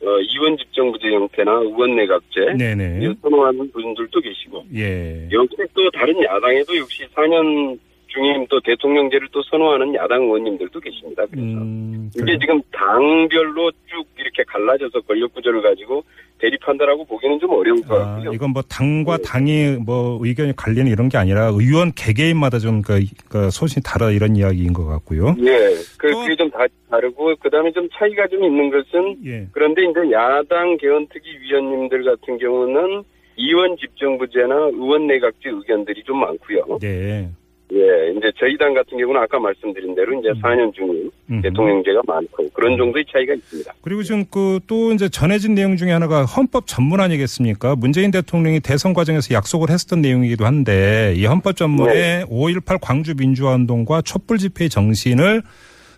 [0.01, 2.99] 어, 이원 집정부제 형태나 의원 내각제 네네.
[3.05, 5.27] 이 선호하는 분들도 계시고 예.
[5.31, 11.25] 역시 또 다른 야당에도 역시 4년 중임 또 대통령제를 또 선호하는 야당 의원님들도 계십니다.
[11.29, 12.09] 그래서 음.
[12.15, 12.37] 이게.
[12.39, 16.03] 지금 당별로 쭉 이렇게 갈라져서 권력 구조를 가지고
[16.39, 18.33] 대립한다라고 보기는 좀 어려울 것 아, 같고요.
[18.33, 19.23] 이건 뭐 당과 네.
[19.25, 24.35] 당이 뭐 의견이 갈리는 이런 게 아니라 의원 개개인마다 좀 그, 그 소신이 다르 이런
[24.35, 25.35] 이야기인 것 같고요.
[25.39, 29.47] 예, 그, 또- 그게 좀 다, 다르고, 그 다음에 좀 차이가 좀 있는 것은, 예.
[29.51, 33.03] 그런데 이제 야당 개헌특위 위원님들 같은 경우는
[33.37, 36.77] 이원 집정부제나 의원 내각제 의견들이 좀 많고요.
[36.81, 37.29] 네.
[37.73, 41.41] 예, 이제 저희 당 같은 경우는 아까 말씀드린 대로 이제 4년 중인 음.
[41.41, 43.73] 대통령제가 많고 그런 정도의 차이가 있습니다.
[43.81, 47.75] 그리고 지금 그 또 이제 전해진 내용 중에 하나가 헌법 전문 아니겠습니까?
[47.75, 54.01] 문재인 대통령이 대선 과정에서 약속을 했었던 내용이기도 한데 이 헌법 전문에 5.18 광주 민주화 운동과
[54.03, 55.41] 촛불 집회의 정신을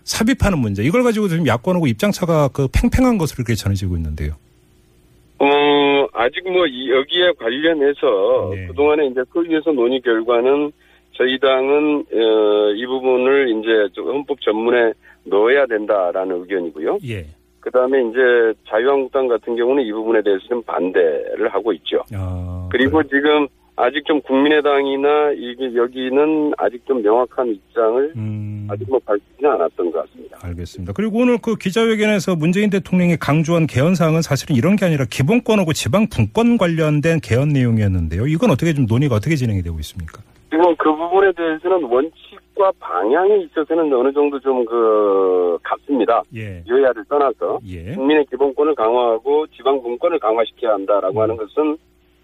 [0.03, 4.34] 삽입하는 문제 이걸 가지고 지금 야권하고 입장차가 그 팽팽한 것으로 이렇게 전해지고 있는데요.
[5.39, 8.67] 어, 아직 뭐 이- 여기에 관련해서 네.
[8.67, 10.71] 그동안에 이제 소위에서 논의 결과는
[11.17, 16.99] 저희 당은 어, 이 부분을 이제 좀 헌법 전문에 넣어야 된다라는 의견이고요.
[17.08, 17.25] 예.
[17.60, 18.19] 그 다음에 이제
[18.69, 22.03] 자유한국당 같은 경우는 이 부분에 대해서 좀 반대를 하고 있죠.
[22.13, 28.99] 아, 그리고 지금 아직 좀 국민의당이나 이게 여기는 아직 좀 명확한 입장을 음, 아직 뭐
[28.99, 30.38] 밝히지는 않았던 것 같습니다.
[30.41, 30.93] 알겠습니다.
[30.93, 36.08] 그리고 오늘 그 기자회견에서 문재인 대통령이 강조한 개헌 사항은 사실은 이런 게 아니라 기본권하고 지방
[36.08, 38.27] 분권 관련된 개헌 내용이었는데요.
[38.27, 40.21] 이건 어떻게 좀 논의가 어떻게 진행이 되고 있습니까?
[40.49, 46.21] 지금 그 부분에 대해서는 원칙과 방향에 있어서는 어느 정도 좀 그 같습니다.
[46.36, 46.63] 예.
[46.67, 47.93] 여야를 떠나서 예.
[47.93, 51.77] 국민의 기본권을 강화하고 지방 분권을 강화시켜야 한다라고 하는 것은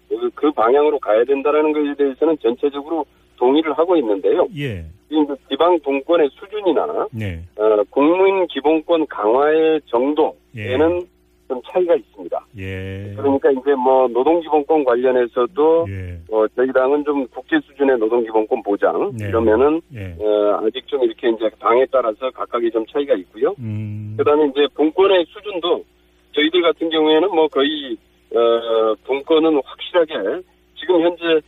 [0.08, 3.04] 그- 그 방향으로 가야 된다라는 것에 대해서는 전체적으로
[3.36, 4.46] 동의를 하고 있는데요.
[4.56, 4.84] 예.
[5.08, 7.40] 지금 그 지방 분권의 수준이나 네.
[7.56, 11.06] 어, 국민 기본권 강화의 정도에는
[11.48, 12.46] 좀 차이가 있습니다.
[12.58, 13.14] 예.
[13.16, 16.18] 그러니까 이제 뭐 노동기본권 관련해서도 예.
[16.30, 19.28] 어, 저희 당은 좀 국제 수준의 노동기본권 보장 네.
[19.28, 20.16] 이러면은 예.
[20.18, 23.54] 어, 아직 좀 이렇게 이제 당에 따라서 각각의 좀 차이가 있고요.
[23.58, 24.14] 음.
[24.18, 25.84] 그다음에 이제 분권의 수준도
[26.32, 27.96] 저희들 같은 경우에는 뭐 거의
[28.34, 30.42] 어, 분권은 확실하게
[30.76, 31.40] 지금 현재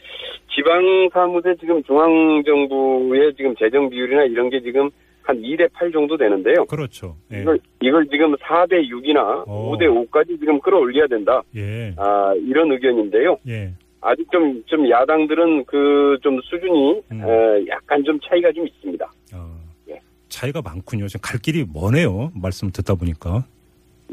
[0.55, 4.91] 지방 사무대 지금 중앙 정부의 지금 재정 비율이나 이런 게 지금
[5.27, 6.65] 한 2대 8 정도 되는데요.
[6.67, 7.17] 그렇죠.
[7.33, 7.41] 예.
[7.43, 9.73] 이걸 이걸 지금 4대 6이나 어.
[9.73, 11.43] 5대 5까지 지금 끌어올려야 된다.
[11.57, 11.93] 예.
[11.97, 13.37] 아, 이런 의견인데요.
[13.49, 13.73] 예.
[14.01, 17.23] 아직 좀, 좀 야당들은 그 좀 수준이 음.
[17.25, 17.29] 어,
[17.69, 19.05] 약간 좀 차이가 좀 있습니다.
[19.35, 19.57] 어.
[19.91, 20.01] 예.
[20.29, 21.09] 차이가 많군요.
[21.09, 22.31] 지금 갈 길이 머네요.
[22.41, 23.45] 말씀 듣다 보니까.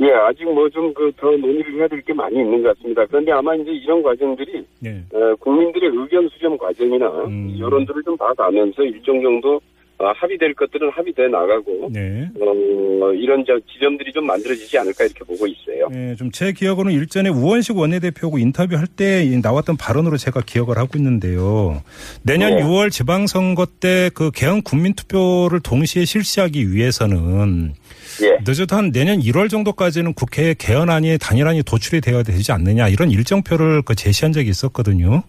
[0.02, 3.06] 예, 아직 뭐 좀 그 더 논의를 해야 될 게 많이 있는 것 같습니다.
[3.06, 5.04] 그런데 아마 이제 이런 과정들이 예.
[5.14, 7.56] 어, 국민들의 의견 수렴 과정이나 음.
[7.60, 9.62] 여론들을 좀 봐가면서 일정 정도 어,
[10.00, 12.30] 합의될 것들은 합의돼 나가고 네.
[12.40, 15.90] 어, 이런 저 지점들이 좀 만들어지지 않을까 이렇게 보고 있어요.
[15.94, 21.82] 예, 좀제 기억으로는 일전에 우원식 원내대표하고 인터뷰할 때 나왔던 발언으로 제가 기억을 하고 있는데요.
[22.22, 22.64] 내년 네.
[22.64, 27.74] 6월 지방선거 때 그 개헌 국민투표를 동시에 실시하기 위해서는
[28.24, 28.38] 예.
[28.46, 33.96] 늦어도 한 내년 1월 정도까지는 국회에 개헌안이 단일안이 도출이 되어야 되지 않느냐 이런 일정표를 그
[33.96, 35.24] 제시한 적이 있었거든요.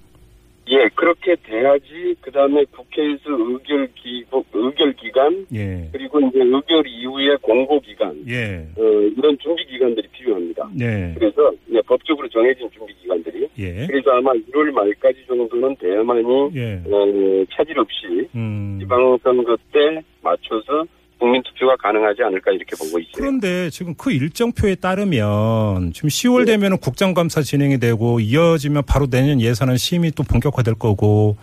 [0.74, 5.88] 예, 그렇게 돼야지 그 다음에 국회에서 의결 기 의결 기간 예.
[5.92, 8.66] 그리고 이제 의결 이후에 공고 기간 예.
[8.76, 8.82] 어,
[9.16, 10.68] 이런 준비 기간들이 필요합니다.
[10.74, 11.14] 네.
[11.16, 13.86] 그래서 예, 법적으로 정해진 준비 기간들이 예.
[13.86, 16.22] 그래서 아마 1월 말까지 정도는 돼야만이
[16.56, 16.82] 예.
[16.90, 18.78] 어, 차질 없이 음.
[18.80, 20.84] 지방선거 때 맞춰서
[21.24, 23.12] 국민 투표가 가능하지 않을까 이렇게 보고 있어요.
[23.14, 29.78] 그런데 지금 그 일정표에 따르면 지금 10월 되면 국정감사 진행이 되고 이어지면 바로 내년 예산안
[29.78, 31.38] 심의 또 본격화될 거고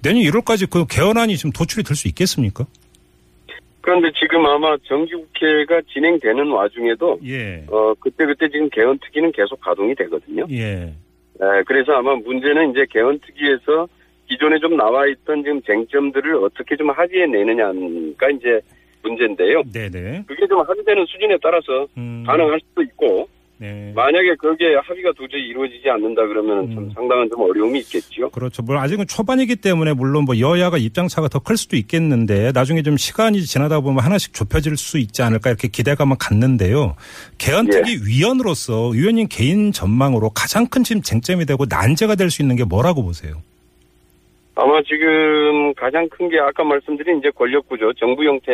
[0.00, 2.66] 내년 1월까지 그 개헌안이 지금 도출이 될 수 있겠습니까?
[3.80, 7.64] 그런데 지금 아마 정기국회가 진행되는 와중에도 예.
[7.68, 10.46] 어 그때 그때 지금 개헌특위는 계속 가동이 되거든요.
[10.50, 10.92] 예.
[11.38, 13.88] 네, 그래서 아마 문제는 이제 개헌특위에서
[14.28, 18.60] 기존에 좀 나와 있던 지금 쟁점들을 어떻게 좀 합의해 내느냐가 이제
[19.06, 19.62] 문제인데요.
[19.72, 20.24] 네네.
[20.26, 22.24] 그게 좀 합의되는 수준에 따라서 음.
[22.26, 23.90] 가능할 수도 있고 네.
[23.96, 26.74] 만약에 그게 합의가 도저히 이루어지지 않는다 그러면 음.
[26.74, 28.28] 좀 상당한 좀 어려움이 있겠죠.
[28.28, 28.62] 그렇죠.
[28.62, 32.98] 물 아직은 초반이기 때문에 물론 뭐 여야가 입장 차가 더 클 수도 있겠는데 나중에 좀
[32.98, 36.96] 시간이 지나다 보면 하나씩 좁혀질 수 있지 않을까 이렇게 기대감은 갖는데요.
[37.38, 37.96] 개헌특위 예.
[38.06, 43.02] 위원으로서 위원님 개인 전망으로 가장 큰 지금 쟁점이 되고 난제가 될 수 있는 게 뭐라고
[43.04, 43.36] 보세요?
[44.54, 48.52] 아마 지금 가장 큰 게 아까 말씀드린 이제 권력 구조, 정부 형태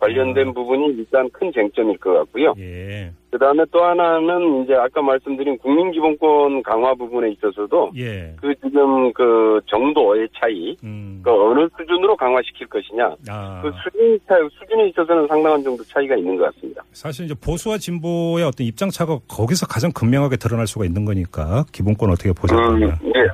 [0.00, 2.54] 관련된 부분이 일단 큰 쟁점일 것 같고요.
[2.58, 3.12] 예.
[3.30, 8.34] 그 다음에 또 하나는 이제 아까 말씀드린 국민기본권 강화 부분에 있어서도 예.
[8.40, 11.20] 그 지금 그 정도의 차이, 음.
[11.22, 13.60] 그 어느 수준으로 강화시킬 것이냐, 아.
[13.62, 16.82] 그 수준 차 수준에 있어서는 상당한 정도 차이가 있는 것 같습니다.
[16.92, 22.10] 사실 이제 보수와 진보의 어떤 입장 차가 거기서 가장 극명하게 드러날 수가 있는 거니까 기본권
[22.10, 22.86] 어떻게 보셨느냐.
[22.86, 23.28] 음, 예.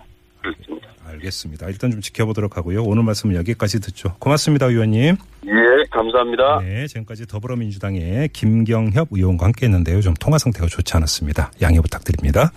[1.17, 1.67] 알겠습니다.
[1.69, 2.83] 일단 좀 지켜보도록 하고요.
[2.83, 4.15] 오늘 말씀은 여기까지 듣죠.
[4.19, 5.17] 고맙습니다, 의원님.
[5.47, 5.53] 예,
[5.91, 6.61] 감사합니다.
[6.63, 10.01] 네, 지금까지 더불어민주당의 김경협 의원과 함께 했는데요.
[10.01, 11.51] 좀 통화 상태가 좋지 않았습니다.
[11.63, 12.53] 양해 부탁드립니다.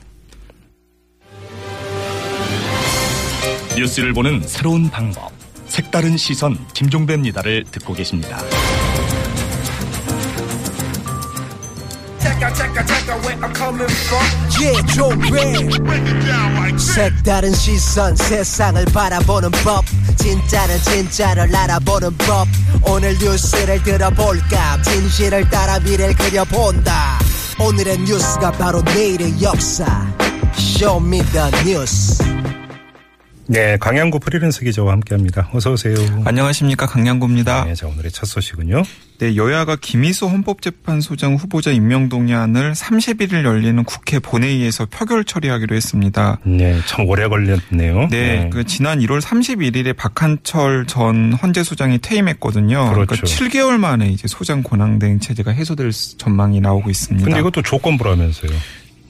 [3.78, 5.32] 뉴스를 보는 새로운 방법.
[5.68, 8.40] 색다른 시선 김종배입니다를 듣고 계십니다.
[14.60, 19.84] Yeah, 조배 색다른 시선 세상을 바라보는 법.
[20.18, 22.48] 진짜는 진짜를 알아보는 법.
[22.84, 24.82] 오늘 뉴스를 들어볼까?
[24.84, 27.20] 진실을 따라 미래를 그려본다.
[27.60, 30.06] 오늘의 뉴스가 바로 내일의 역사.
[30.56, 32.24] Show me the 뉴스
[33.52, 35.50] 네, 강양구 프리랜서 기자와 함께합니다.
[35.54, 35.96] 어서 오세요.
[36.24, 37.66] 안녕하십니까 강양구입니다.
[37.66, 38.84] 네, 자 오늘의 첫 소식은요.
[39.18, 46.38] 네, 여야가 김이수 헌법재판소장 후보자 임명 동의안을 31일 열리는 국회 본회의에서 표결 처리하기로 했습니다.
[46.44, 48.10] 네, 참 오래 걸렸네요.
[48.12, 52.94] 네, 그 지난 1월 31일에 박한철 전 헌재소장이 퇴임했거든요.
[52.94, 53.08] 그렇죠.
[53.08, 57.26] 그러니까 7개월 만에 이제 소장 권한대행 체제가 해소될 전망이 나오고 있습니다.
[57.26, 58.52] 근데 이것도 조건부라면서요.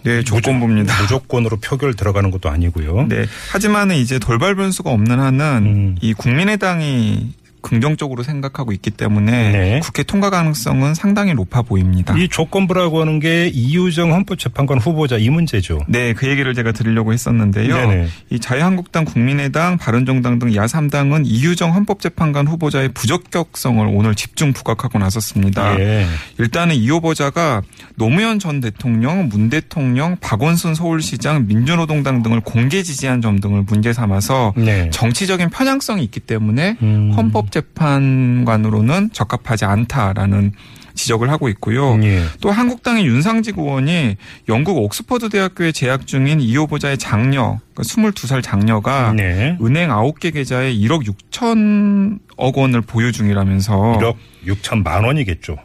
[0.03, 1.01] 네, 조건부입니다.
[1.01, 3.07] 무조건으로 표결 들어가는 것도 아니고요.
[3.07, 3.25] 네.
[3.51, 5.95] 하지만은 이제 돌발 변수가 없는 한은 음.
[6.01, 9.79] 이 국민의당이 긍정적으로 생각하고 있기 때문에 네.
[9.81, 12.15] 국회 통과 가능성은 상당히 높아 보입니다.
[12.17, 15.79] 이 조건부라고 하는 게 이유정 헌법재판관 후보자 이 문제죠.
[15.87, 17.75] 네, 그 얘기를 제가 드리려고 했었는데요.
[17.75, 18.07] 네네.
[18.29, 25.79] 이 자유한국당, 국민의당, 바른정당 등 야3당은 이유정 헌법재판관 후보자의 부적격성을 오늘 집중 부각하고 나섰습니다.
[25.79, 26.05] 예.
[26.37, 27.61] 일단은 이 후보자가
[27.95, 34.53] 노무현 전 대통령, 문 대통령, 박원순 서울시장, 민주노동당 등을 공개 지지한 점 등을 문제 삼아서
[34.55, 34.89] 네.
[34.91, 37.13] 정치적인 편향성이 있기 때문에 음.
[37.15, 40.53] 헌법 재판관으로는 적합하지 않다라는
[40.95, 41.97] 지적을 하고 있고요.
[42.03, 42.23] 예.
[42.41, 44.17] 또 한국당의 윤상직 의원이
[44.49, 49.57] 영국 옥스퍼드 대학교에 재학 중인 이 후보자의 장녀, 그러니까 22살 장녀가 네.
[49.61, 55.57] 은행 9개 계좌에 1억 6천억 원을 보유 중이라면서 1억 6천만 원이겠죠.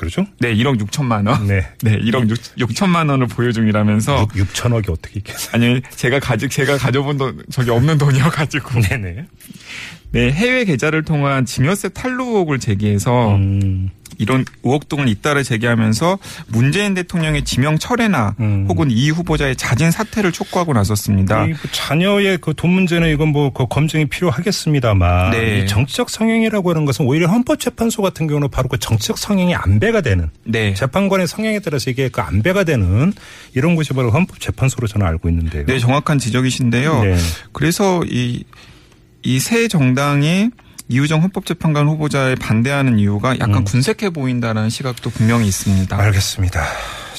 [0.00, 0.24] 그렇죠?
[0.38, 1.46] 네, 1억 6천만 원.
[1.46, 1.68] 네.
[1.84, 5.50] 네, 1억 6, 천만 원을 보유 중이라면서 6, 6천억이 어떻게 있겠어요?
[5.52, 9.26] 아니 제가 가지 제가 가져본 돈 저기 없는 돈이어 가지고 네네.
[10.12, 13.90] 네, 해외 계좌를 통한 증여세 탈루 의혹을 제기해서 음.
[14.20, 18.66] 이런 의혹 등을 잇따라 제기하면서 문재인 대통령의 지명 철회나 음.
[18.68, 21.46] 혹은 이 후보자의 자진 사퇴를 촉구하고 나섰습니다.
[21.46, 25.60] 이 자녀의 그 돈 문제는 이건 뭐 그 검증이 필요하겠습니다만 네.
[25.60, 30.28] 이 정치적 성향이라고 하는 것은 오히려 헌법재판소 같은 경우는 바로 그 정치적 성향이 안배가 되는
[30.44, 30.74] 네.
[30.74, 33.12] 재판관의 성향에 따라서 이게 그 안배가 되는
[33.54, 35.64] 이런 곳이 바로 헌법재판소로 저는 알고 있는데요.
[35.66, 37.02] 네, 정확한 지적이신데요.
[37.04, 37.16] 네.
[37.52, 38.44] 그래서 이
[39.22, 40.48] 이 새 정당이
[40.90, 43.64] 이우정 헌법재판관 후보자에 반대하는 이유가 약간 음.
[43.64, 45.96] 군색해 보인다는 시각도 분명히 있습니다.
[45.96, 46.64] 알겠습니다.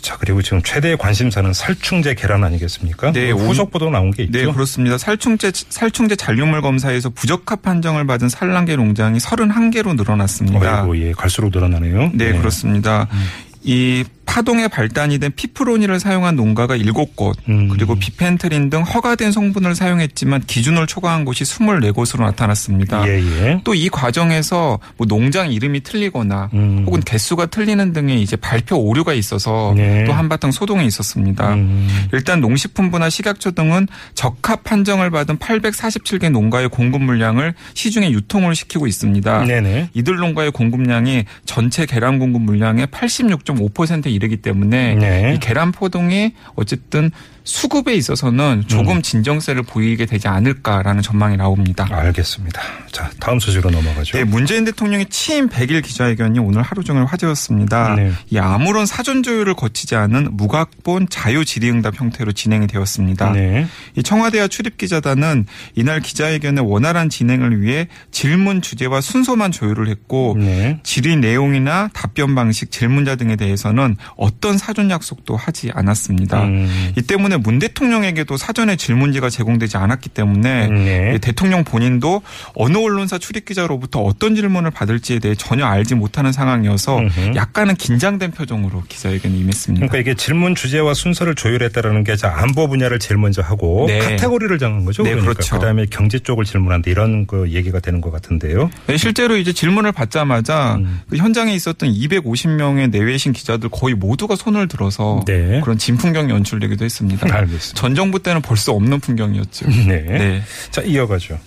[0.01, 3.11] 자 그리고 지금 최대의 관심사는 살충제 계란 아니겠습니까?
[3.13, 4.37] 네, 뭐 후속 보도 나온 게 있죠.
[4.37, 4.97] 네, 그렇습니다.
[4.97, 10.83] 살충제 살충제 잔류물 검사에서 부적합 판정을 받은 산란계 농장이 31개로 늘어났습니다.
[10.83, 12.11] 어이구, 예, 갈수록 늘어나네요.
[12.13, 13.07] 네, 그렇습니다.
[13.11, 13.27] 음.
[13.63, 17.67] 이 파동에 발단이 된 피프로니를 사용한 농가가 7곳, 음.
[17.67, 23.05] 그리고 비펜트린 등 허가된 성분을 사용했지만 기준을 초과한 곳이 24곳으로 나타났습니다.
[23.09, 23.61] 예, 예.
[23.65, 26.83] 또이 과정에서 뭐 농장 이름이 틀리거나 음.
[26.85, 30.05] 혹은 개수가 틀리는 등의 이제 발표 오류가 있어서 네.
[30.05, 31.53] 또 한바탕 소동이 있었습니다.
[31.55, 31.89] 음.
[32.13, 39.43] 일단 농식품부나 식약처 등은 적합 판정을 받은 847개 농가의 공급 물량을 시중에 유통을 시키고 있습니다.
[39.43, 39.89] 네네.
[39.93, 45.33] 이들 농가의 공급량이 전체 계란 공급 물량의 86.5%에 이르기 때문에 네.
[45.33, 47.11] 이 계란 포동이 어쨌든
[47.43, 49.01] 수급에 있어서는 조금 음.
[49.01, 51.87] 진정세를 보이게 되지 않을까라는 전망이 나옵니다.
[51.89, 52.61] 알겠습니다.
[52.91, 54.17] 자 다음 소식으로 넘어가죠.
[54.17, 57.95] 네, 문재인 대통령의 취임 100일 기자회견이 오늘 하루 종일 화제였습니다.
[57.95, 58.11] 네.
[58.29, 63.31] 이 아무런 사전 조율을 거치지 않은 무각본 자유 질의응답 형태로 진행이 되었습니다.
[63.31, 63.67] 네.
[63.95, 70.79] 이 청와대와 출입기자단은 이날 기자회견의 원활한 진행을 위해 질문 주제와 순서만 조율을 했고 네.
[70.83, 76.43] 질의 내용이나 답변 방식, 질문자 등에 대해서는 어떤 사전 약속도 하지 않았습니다.
[76.43, 76.93] 음.
[76.97, 81.13] 이 때문에 문 대통령에게도 사전에 질문지가 제공되지 않았기 때문에 네.
[81.15, 82.21] 이 대통령 본인도
[82.55, 87.35] 어느 언론사 출입 기자로부터 어떤 질문을 받을지에 대해 전혀 알지 못하는 상황이어서 음흠.
[87.35, 89.87] 약간은 긴장된 표정으로 기자회견에 임했습니다.
[89.87, 93.99] 그러니까 이게 질문 주제와 순서를 조율했다라는 게 자, 안보 분야를 제일 먼저 하고 네.
[93.99, 95.03] 카테고리를 정한 거죠.
[95.03, 95.55] 네, 그러니까 그렇죠.
[95.55, 98.69] 그다음에 경제 쪽을 질문한다 이런 그 얘기가 되는 것 같은데요.
[98.87, 101.01] 네, 실제로 이제 질문을 받자마자 음.
[101.09, 105.61] 그 현장에 있었던 250명의 내외신 기자들 거의 모두가 손을 들어서 네.
[105.61, 107.20] 그런 진풍경 연출되기도 했습니다.
[107.29, 107.79] 알겠습니다.
[107.79, 109.69] 전 정부 때는 벌써 없는 풍경이었죠.
[109.87, 110.01] 네.
[110.01, 110.41] 네.
[110.71, 111.37] 자 이어가죠.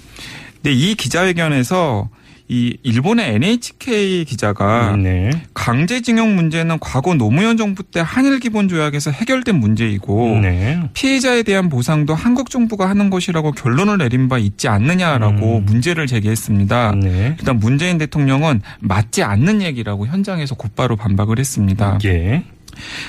[0.63, 2.09] 네, 이 기자회견에서
[2.47, 5.31] 이 일본의 NHK 기자가 네.
[5.55, 10.83] 강제징용 문제는 과거 노무현 정부 때 한일 기본 조약에서 해결된 문제이고 네.
[10.93, 15.65] 피해자에 대한 보상도 한국 정부가 하는 것이라고 결론을 내린 바 있지 않느냐라고 음.
[15.65, 16.95] 문제를 제기했습니다.
[16.97, 17.35] 네.
[17.39, 21.99] 일단 문재인 대통령은 맞지 않는 얘기라고 현장에서 곧바로 반박을 했습니다.
[22.05, 22.45] 예.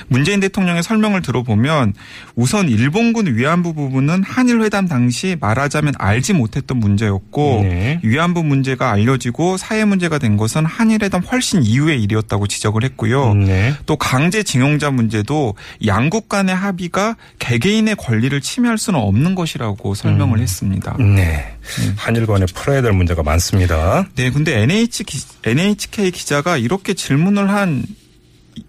[0.08, 1.94] 문재인 대통령의 설명을 들어보면
[2.34, 8.00] 우선 일본군 위안부 부분은 한일 회담 당시 말하자면 알지 못했던 문제였고 네.
[8.02, 13.34] 위안부 문제가 알려지고 사회 문제가 된 것은 한일 회담 훨씬 이후의 일이었다고 지적을 했고요.
[13.34, 13.74] 네.
[13.86, 15.54] 또 강제 징용자 문제도
[15.86, 20.96] 양국 간의 합의가 개개인의 권리를 침해할 수는 없는 것이라고 설명을 했습니다.
[20.98, 21.56] 네.
[21.96, 24.06] 한일 간에 풀어야 될 문제가 많습니다.
[24.14, 27.84] 네, 근데 NH 기, NHK 기자가 이렇게 질문을 한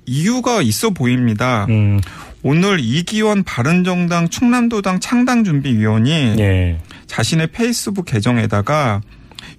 [0.06, 1.66] 이유가 있어 보입니다.
[1.70, 2.00] 음,
[2.44, 6.80] 오늘 이기원 바른정당 충남도당 창당준비위원이 예.
[7.08, 9.02] 자신의 페이스북 계정에다가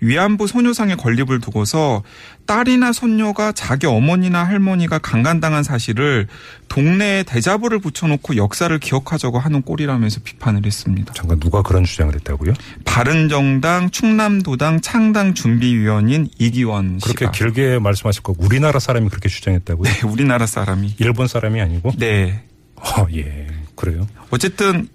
[0.00, 2.02] 위안부 소녀상의 건립을 두고서
[2.46, 6.28] 딸이나 손녀가 자기 어머니나 할머니가 강간당한 사실을
[6.68, 11.12] 동네에 대자보를 붙여놓고 역사를 기억하자고 하는 꼴이라면서 비판을 했습니다.
[11.14, 12.54] 잠깐 누가 그런 주장을 했다고요?
[12.84, 19.92] 바른정당 충남도당 창당준비위원인 이기원 그렇게 씨가 길게 말씀하실 거 우리나라 사람이 그렇게 주장했다고요?
[19.92, 21.92] 네, 우리나라 사람이 일본 사람이 아니고?
[21.98, 22.44] 네
[22.76, 23.46] 어, 예.
[23.74, 24.06] 그래요?
[24.30, 24.88] 어쨌든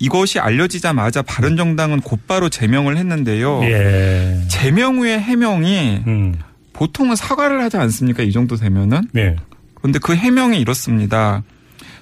[0.00, 3.62] 이것이 알려지자마자 바른정당은 곧바로 제명을 했는데요.
[3.64, 4.42] 예.
[4.48, 6.34] 제명 후의 해명이 음.
[6.72, 8.22] 보통은 사과를 하지 않습니까?
[8.22, 9.08] 이 정도 되면은.
[9.12, 9.36] 네.
[9.74, 11.42] 그런데 그 해명이 이렇습니다.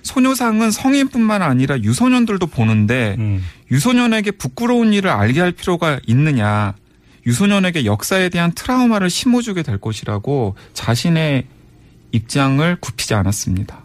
[0.03, 3.45] 소녀상은 성인뿐만 아니라 유소년들도 보는데 음.
[3.73, 6.75] 유소년에게 부끄러운 일을 알게 할 필요가 있느냐.
[7.27, 11.47] 유소년에게 역사에 대한 트라우마를 심어주게 될 것이라고 자신의
[12.13, 13.85] 입장을 굽히지 않았습니다.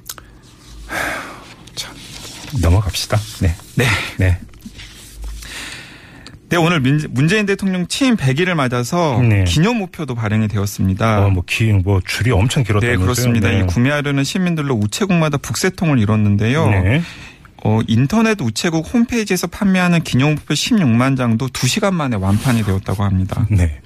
[2.61, 3.17] 넘어갑시다.
[3.41, 3.55] 네.
[3.75, 3.85] 네.
[4.17, 4.37] 네.
[6.49, 9.43] 네, 오늘 민- 문재인 대통령 취임 100일을 맞아서 네.
[9.43, 11.25] 기념 우표도 발행이 되었습니다.
[11.25, 12.99] 어, 뭐, 기, 뭐, 줄이 엄청 길었다면서요?
[12.99, 13.49] 네, 그렇습니다.
[13.49, 13.59] 네.
[13.59, 16.69] 이 구매하려는 시민들로 우체국마다 북새통을 이뤘는데요.
[16.69, 17.01] 네.
[17.63, 23.47] 어, 인터넷 우체국 홈페이지에서 판매하는 기념 우표 16만 장도 2시간 만에 완판이 되었다고 합니다.
[23.49, 23.79] 네.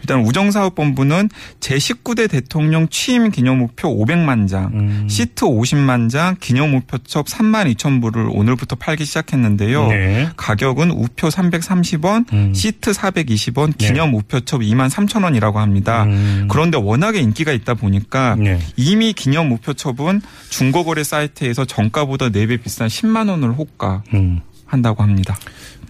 [0.00, 1.28] 일단 우정사업본부는
[1.60, 5.06] 제19대 대통령 취임 기념 우표 500만 장, 음.
[5.08, 9.88] 시트 50만 장, 기념 우표첩 3만 2천 부를 오늘부터 팔기 시작했는데요.
[9.88, 10.28] 네.
[10.36, 12.54] 가격은 우표 330원, 음.
[12.54, 13.86] 시트 420원, 네.
[13.88, 16.04] 기념 우표첩 2만 3천 원이라고 합니다.
[16.04, 16.48] 음.
[16.50, 18.58] 그런데 워낙에 인기가 있다 보니까 네.
[18.76, 24.02] 이미 기념 우표첩은 중고거래 사이트에서 정가보다 4배 비싼 10만 원을 호가
[24.66, 25.08] 한다고 음.
[25.08, 25.36] 합니다.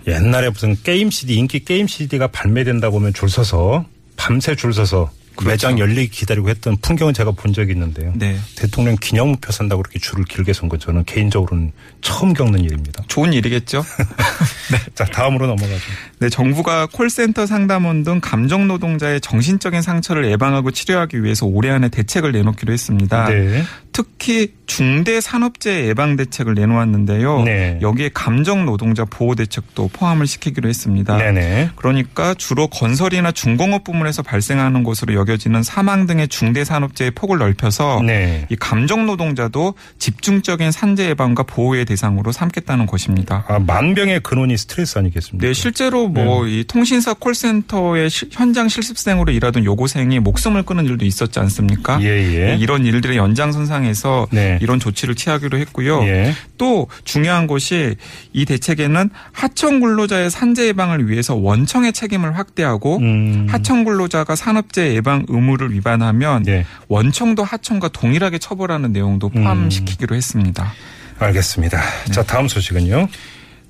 [0.07, 3.85] 옛날에 무슨 게임 CD, 인기 게임 CD가 발매된다고 하면 줄 서서,
[4.17, 5.51] 밤새 줄 서서 그렇죠.
[5.51, 8.11] 매장 열리기 기다리고 했던 풍경은 제가 본 적이 있는데요.
[8.17, 8.39] 네.
[8.57, 13.05] 대통령 기념우표 산다고 그렇게 줄을 길게 선 건 저는 개인적으로는 처음 겪는 일입니다.
[13.09, 13.85] 좋은 일이겠죠?
[14.95, 15.83] 자, 다음으로 넘어가죠.
[16.19, 22.33] 네, 정부가 콜센터 상담원 등 감정 노동자의 정신적인 상처를 예방하고 치료하기 위해서 올해 안에 대책을
[22.33, 23.29] 내놓기로 했습니다.
[23.29, 23.63] 네.
[23.93, 27.43] 특히 중대 산업재해 예방 대책을 내놓았는데요.
[27.45, 27.79] 네.
[27.81, 31.17] 여기에 감정 노동자 보호 대책도 포함을 시키기로 했습니다.
[31.17, 31.71] 네네.
[31.77, 38.47] 그러니까 주로 건설이나 중공업 부문에서 발생하는 것으로 여겨지는 사망 등의 중대 산업재해 폭을 넓혀서 네.
[38.51, 43.45] 이 감정 노동자도 집중적인 산재 예방과 보호의 대상으로 삼겠다는 것입니다.
[43.49, 45.47] 아, 만병의 근원이 스트레스 아니겠습니까?
[45.47, 52.01] 네, 실제로 뭐이 통신사 콜센터의 시- 현장 실습생으로 일하던 여고생이 목숨을 끊은 일도 있었지 않습니까?
[52.03, 52.47] 예, 예.
[52.47, 54.59] 네, 이런 일들의 연장선상에서 네.
[54.63, 56.03] 이런 조치를 취하기로 했고요.
[56.05, 56.35] 예.
[56.59, 57.97] 또 중요한 것이
[58.33, 63.47] 이 대책에는 하청 근로자의 산재 예방을 위해서 원청의 책임을 확대하고 음.
[63.51, 66.65] 하청 근로자가 산업재해 예방 의무를 위반하면 네.
[66.89, 69.43] 원청도 하청과 동일하게 처벌하는 내용도 음.
[69.43, 70.73] 포함시키기로 했습니다.
[71.19, 71.81] 알겠습니다.
[72.13, 73.09] 자, 다음 소식은요.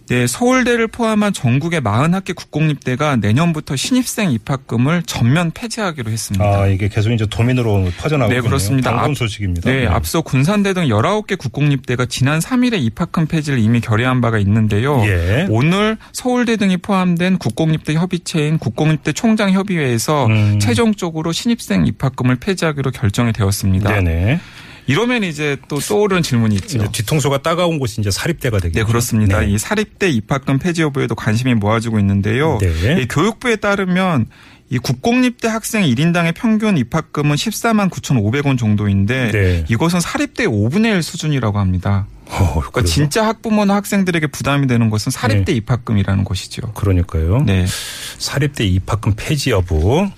[0.08, 6.44] 네, 서울대를 포함한 전국의 40학기 국공립대가 내년부터 신입생 입학금을 전면 폐지하기로 했습니다.
[6.44, 8.90] 아, 이게 계속 이제 도민으로 퍼져나가고 네, 그렇습니다.
[8.90, 9.68] 반가운 앞- 소식입니다.
[9.68, 15.02] 네, 앞서 군산대 등 19개 국공립대가 지난 3일에 입학금 폐지를 이미 결의한 바가 있는데요.
[15.06, 15.46] 예.
[15.50, 20.58] 오늘 서울대 등이 포함된 국공립대 협의체인 국공립대 총장 협의회에서 음.
[20.60, 23.92] 최종적으로 신입생 입학금을 폐지하기로 결정이 되었습니다.
[23.92, 24.38] 네네.
[24.87, 26.90] 이러면 이제 또 떠오르는 질문이 있죠.
[26.90, 28.81] 뒤통수가 따가운 곳이 이제 사립대가 되겠죠.
[28.81, 29.40] 네, 그렇습니다.
[29.40, 29.51] 네.
[29.51, 32.59] 이 사립대 입학금 폐지 여부에도 관심이 모아지고 있는데요.
[32.61, 33.03] 네.
[33.03, 34.27] 이 교육부에 따르면
[34.68, 39.64] 이 국공립대 학생 1인당의 평균 입학금은 14만 9,500원 정도인데 네.
[39.68, 42.07] 이것은 사립대 5분의 1 수준이라고 합니다.
[42.29, 42.83] 어, 그러니까?
[42.83, 46.72] 진짜 학부모나 학생들에게 부담이 되는 것은 사립대 입학금이라는 것이죠.
[46.72, 47.44] 그러니까요.
[47.46, 47.64] 네.
[48.18, 50.09] 사립대 입학금 폐지 여부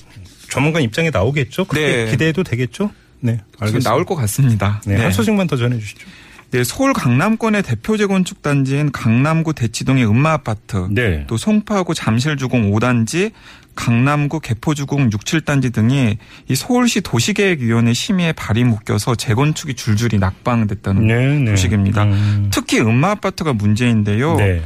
[0.50, 1.66] 전문가 입장에 나오겠죠?
[1.66, 2.10] 그렇게 네.
[2.10, 2.90] 기대해도 되겠죠?
[3.20, 3.90] 네, 지금 알겠습니다.
[3.90, 4.80] 나올 것 같습니다.
[4.86, 6.06] 네, 한 소식만 더 전해 주시죠.
[6.50, 11.24] 네, 서울 강남권의 대표 재건축 단지인 강남구 대치동의 음마 아파트, 네.
[11.26, 13.32] 또 송파구 잠실주공 5단지,
[13.74, 16.16] 강남구 개포주공 6, 7단지 등이
[16.48, 21.50] 이 서울시 도시계획위원회 심의에 발이 묶여서 재건축이 줄줄이 낙방됐다는 네, 네.
[21.50, 22.04] 소식입니다.
[22.04, 22.48] 음.
[22.52, 24.36] 특히 음마 아파트가 문제인데요.
[24.36, 24.62] 네.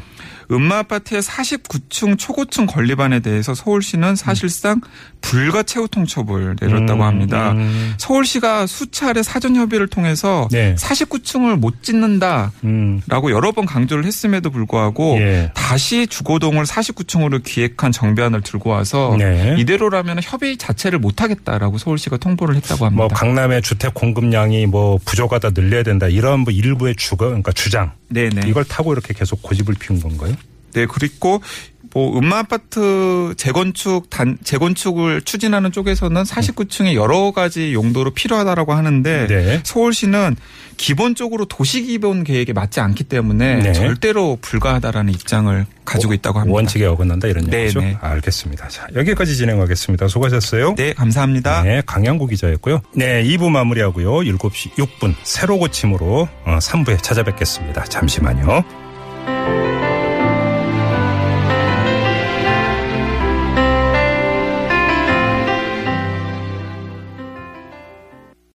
[0.53, 4.81] 음마 아파트의 49층 초고층 건립안에 대해서 서울시는 사실상
[5.21, 7.53] 불가 채우 통첩을 내렸다고 음, 합니다.
[7.53, 7.95] 음.
[7.97, 10.75] 서울시가 수차례 사전 협의를 통해서 네.
[10.75, 13.03] 49층을 못 짓는다라고 음.
[13.09, 15.51] 여러 번 강조를 했음에도 불구하고 예.
[15.55, 19.57] 다시 주거동을 49층으로 기획한 정비안을 들고 와서 네.
[19.59, 23.03] 이대로라면 협의 자체를 못 하겠다라고 서울시가 통보를 했다고 합니다.
[23.03, 28.49] 뭐 강남의 주택 공급량이 뭐 부족하다 늘려야 된다 이런 뭐 일부의 주거 그러니까 주장 네네.
[28.49, 30.35] 이걸 타고 이렇게 계속 고집을 피운 건가요?
[30.73, 31.43] 네, 그리고
[31.95, 39.61] 뭐 음마 아파트 재건축 단 재건축을 추진하는 쪽에서는 49층의 여러 가지 용도로 필요하다라고 하는데 네.
[39.65, 40.37] 서울시는
[40.77, 43.73] 기본적으로 도시 기본 계획에 맞지 않기 때문에 네.
[43.73, 46.55] 절대로 불가하다라는 입장을 가지고 있다고 합니다.
[46.55, 47.81] 원칙에 어긋난다 이런 네, 얘기죠.
[47.81, 47.97] 네.
[48.01, 48.69] 알겠습니다.
[48.69, 50.09] 자 여기까지 진행하겠습니다.
[50.09, 50.75] 수고하셨어요.
[50.77, 51.63] 네, 감사합니다.
[51.63, 52.81] 네, 강양구 기자였고요.
[52.95, 54.13] 네, 2부 마무리하고요.
[54.21, 57.85] 7시 6분 새로 고침으로 어, 3부에 찾아뵙겠습니다.
[57.85, 58.82] 잠시만요.